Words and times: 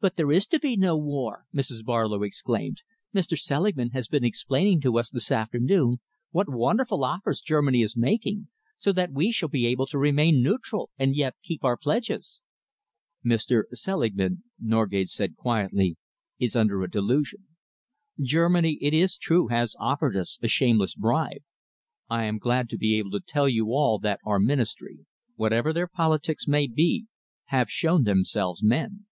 "But 0.00 0.14
there 0.14 0.30
is 0.30 0.46
to 0.54 0.60
be 0.60 0.76
no 0.76 0.96
war!" 0.96 1.44
Mrs. 1.52 1.82
Barlow 1.84 2.22
exclaimed. 2.22 2.82
"Mr. 3.12 3.36
Selingman 3.36 3.90
has 3.90 4.06
been 4.06 4.22
explaining 4.22 4.80
to 4.82 4.96
us 4.96 5.10
this 5.10 5.32
afternoon 5.32 5.96
what 6.30 6.46
wonderful 6.48 7.02
offers 7.02 7.40
Germany 7.40 7.82
is 7.82 7.96
making, 7.96 8.46
so 8.76 8.92
that 8.92 9.10
we 9.10 9.32
shall 9.32 9.48
be 9.48 9.66
able 9.66 9.86
to 9.88 9.98
remain 9.98 10.40
neutral 10.40 10.90
and 10.96 11.16
yet 11.16 11.34
keep 11.42 11.64
our 11.64 11.76
pledges." 11.76 12.40
"Mr. 13.24 13.64
Selingman," 13.72 14.44
Norgate 14.60 15.08
said 15.10 15.34
quietly, 15.34 15.96
"is 16.38 16.54
under 16.54 16.84
a 16.84 16.88
delusion. 16.88 17.48
Germany, 18.22 18.78
it 18.80 18.94
is 18.94 19.16
true, 19.16 19.48
has 19.48 19.74
offered 19.80 20.16
us 20.16 20.38
a 20.44 20.46
shameless 20.46 20.94
bribe. 20.94 21.42
I 22.08 22.22
am 22.26 22.38
glad 22.38 22.68
to 22.68 22.78
be 22.78 22.96
able 22.98 23.10
to 23.10 23.20
tell 23.20 23.48
you 23.48 23.72
all 23.72 23.98
that 23.98 24.20
our 24.24 24.38
Ministry, 24.38 25.00
whatever 25.34 25.72
their 25.72 25.88
politics 25.88 26.46
may 26.46 26.68
be, 26.68 27.06
have 27.46 27.68
shown 27.68 28.04
themselves 28.04 28.62
men. 28.62 29.06